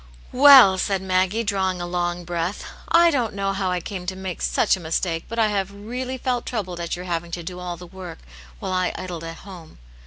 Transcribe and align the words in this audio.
*' 0.15 0.31
Well," 0.31 0.79
said 0.79 1.03
Maggie, 1.03 1.43
drawing 1.43 1.79
a 1.79 1.85
long 1.85 2.23
breath," 2.25 2.65
I 3.07 3.11
don't 3.11 3.35
know 3.35 3.53
how 3.53 3.69
I 3.69 3.79
came 3.79 4.07
to 4.07 4.15
make 4.15 4.41
such 4.41 4.75
a 4.75 4.79
mistake, 4.79 5.25
but 5.29 5.37
I 5.37 5.49
have 5.49 5.71
really 5.71 6.17
felt 6.17 6.47
troubled 6.47 6.79
at 6.79 6.95
your 6.95 7.05
having 7.05 7.29
to 7.29 7.43
do 7.43 7.59
all 7.59 7.77
the 7.77 7.85
work, 7.85 8.17
while 8.59 8.73
I 8.73 8.93
idle 8.97 9.23
at 9.23 9.37
home. 9.37 9.77